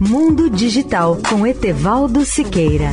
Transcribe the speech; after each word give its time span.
Mundo 0.00 0.48
Digital 0.48 1.18
com 1.28 1.44
Etevaldo 1.44 2.24
Siqueira. 2.24 2.92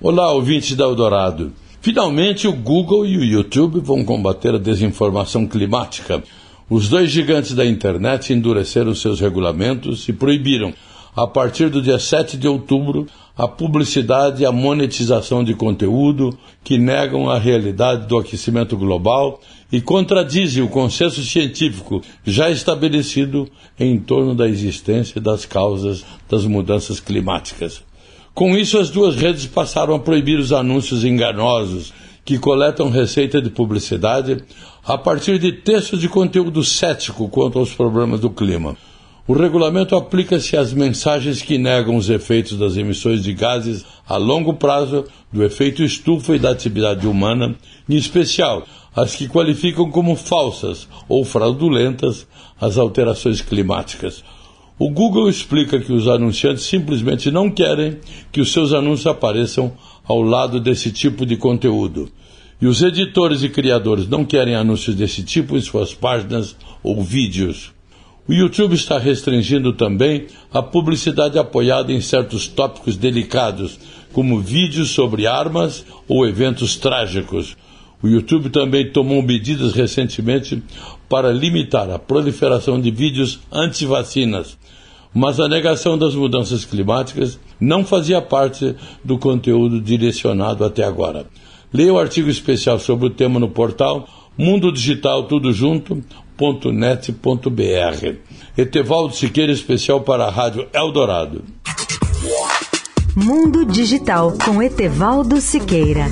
Olá, 0.00 0.30
ouvintes 0.30 0.76
da 0.76 0.84
Eldorado. 0.84 1.52
Finalmente, 1.80 2.46
o 2.46 2.52
Google 2.52 3.04
e 3.04 3.18
o 3.18 3.24
YouTube 3.24 3.80
vão 3.80 4.04
combater 4.04 4.54
a 4.54 4.58
desinformação 4.58 5.44
climática. 5.44 6.22
Os 6.70 6.88
dois 6.88 7.10
gigantes 7.10 7.52
da 7.52 7.66
internet 7.66 8.32
endureceram 8.32 8.94
seus 8.94 9.18
regulamentos 9.18 10.08
e 10.08 10.12
proibiram, 10.12 10.72
a 11.16 11.26
partir 11.26 11.70
do 11.70 11.80
dia 11.80 11.98
7 11.98 12.36
de 12.36 12.46
outubro, 12.46 13.06
a 13.34 13.48
publicidade 13.48 14.42
e 14.42 14.46
a 14.46 14.52
monetização 14.52 15.42
de 15.42 15.54
conteúdo 15.54 16.36
que 16.62 16.76
negam 16.76 17.30
a 17.30 17.38
realidade 17.38 18.06
do 18.06 18.18
aquecimento 18.18 18.76
global 18.76 19.40
e 19.72 19.80
contradizem 19.80 20.62
o 20.62 20.68
consenso 20.68 21.22
científico 21.24 22.02
já 22.24 22.50
estabelecido 22.50 23.48
em 23.80 23.98
torno 23.98 24.34
da 24.34 24.46
existência 24.46 25.18
das 25.18 25.46
causas 25.46 26.04
das 26.28 26.44
mudanças 26.44 27.00
climáticas. 27.00 27.82
Com 28.34 28.54
isso, 28.54 28.78
as 28.78 28.90
duas 28.90 29.16
redes 29.16 29.46
passaram 29.46 29.94
a 29.94 29.98
proibir 29.98 30.38
os 30.38 30.52
anúncios 30.52 31.02
enganosos 31.02 31.94
que 32.26 32.38
coletam 32.38 32.90
receita 32.90 33.40
de 33.40 33.48
publicidade 33.48 34.36
a 34.84 34.98
partir 34.98 35.38
de 35.38 35.52
textos 35.52 35.98
de 35.98 36.08
conteúdo 36.10 36.62
cético 36.62 37.28
quanto 37.30 37.58
aos 37.58 37.72
problemas 37.72 38.20
do 38.20 38.28
clima. 38.28 38.76
O 39.28 39.32
regulamento 39.32 39.96
aplica-se 39.96 40.56
às 40.56 40.72
mensagens 40.72 41.42
que 41.42 41.58
negam 41.58 41.96
os 41.96 42.08
efeitos 42.08 42.56
das 42.56 42.76
emissões 42.76 43.24
de 43.24 43.32
gases 43.32 43.84
a 44.08 44.16
longo 44.16 44.54
prazo, 44.54 45.04
do 45.32 45.42
efeito 45.42 45.82
estufa 45.82 46.36
e 46.36 46.38
da 46.38 46.50
atividade 46.52 47.08
humana, 47.08 47.56
em 47.88 47.96
especial 47.96 48.64
as 48.94 49.16
que 49.16 49.28
qualificam 49.28 49.90
como 49.90 50.14
falsas 50.14 50.86
ou 51.08 51.24
fraudulentas 51.24 52.24
as 52.60 52.78
alterações 52.78 53.40
climáticas. 53.40 54.22
O 54.78 54.90
Google 54.90 55.28
explica 55.28 55.80
que 55.80 55.92
os 55.92 56.06
anunciantes 56.06 56.62
simplesmente 56.62 57.28
não 57.28 57.50
querem 57.50 57.98
que 58.30 58.40
os 58.40 58.52
seus 58.52 58.72
anúncios 58.72 59.08
apareçam 59.08 59.72
ao 60.04 60.22
lado 60.22 60.60
desse 60.60 60.92
tipo 60.92 61.26
de 61.26 61.36
conteúdo. 61.36 62.08
E 62.62 62.66
os 62.68 62.80
editores 62.80 63.42
e 63.42 63.48
criadores 63.48 64.06
não 64.06 64.24
querem 64.24 64.54
anúncios 64.54 64.94
desse 64.94 65.24
tipo 65.24 65.56
em 65.56 65.60
suas 65.60 65.92
páginas 65.92 66.54
ou 66.80 67.02
vídeos. 67.02 67.74
O 68.28 68.32
YouTube 68.32 68.74
está 68.74 68.98
restringindo 68.98 69.72
também 69.72 70.26
a 70.52 70.60
publicidade 70.60 71.38
apoiada 71.38 71.92
em 71.92 72.00
certos 72.00 72.48
tópicos 72.48 72.96
delicados, 72.96 73.78
como 74.12 74.40
vídeos 74.40 74.90
sobre 74.90 75.28
armas 75.28 75.86
ou 76.08 76.26
eventos 76.26 76.74
trágicos. 76.74 77.56
O 78.02 78.08
YouTube 78.08 78.50
também 78.50 78.90
tomou 78.90 79.22
medidas 79.22 79.74
recentemente 79.74 80.60
para 81.08 81.32
limitar 81.32 81.88
a 81.88 82.00
proliferação 82.00 82.80
de 82.80 82.90
vídeos 82.90 83.38
anti-vacinas, 83.52 84.58
mas 85.14 85.38
a 85.38 85.48
negação 85.48 85.96
das 85.96 86.16
mudanças 86.16 86.64
climáticas 86.64 87.38
não 87.60 87.84
fazia 87.84 88.20
parte 88.20 88.74
do 89.04 89.18
conteúdo 89.18 89.80
direcionado 89.80 90.64
até 90.64 90.82
agora. 90.82 91.26
Leia 91.72 91.92
o 91.92 91.98
artigo 91.98 92.28
especial 92.28 92.80
sobre 92.80 93.06
o 93.06 93.10
tema 93.10 93.38
no 93.38 93.48
portal 93.48 94.08
Mundo 94.36 94.70
Digital 94.70 95.24
Tudo 95.24 95.52
Junto. 95.52 96.02
Etevaldo 98.58 99.14
Siqueira, 99.14 99.52
especial 99.52 100.02
para 100.02 100.26
a 100.26 100.30
Rádio 100.30 100.68
Eldorado. 100.72 101.42
Mundo 103.14 103.64
Digital 103.64 104.34
com 104.44 104.62
Etevaldo 104.62 105.40
Siqueira. 105.40 106.06